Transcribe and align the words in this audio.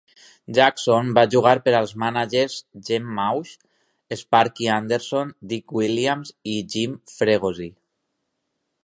Jackson 0.57 1.09
va 1.17 1.23
jugar 1.33 1.51
per 1.65 1.73
als 1.79 1.91
mànagers 2.03 2.55
Gene 2.87 3.13
Mauch, 3.19 3.51
Sparky 4.23 4.71
Anderson, 4.79 5.35
Dick 5.53 5.77
Williams 5.81 6.33
i 6.55 6.57
Jim 6.75 6.97
Fregosi. 7.19 7.69